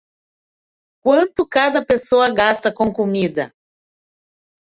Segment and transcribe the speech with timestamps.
[1.03, 3.53] Quanto cada pessoa gasta com comida?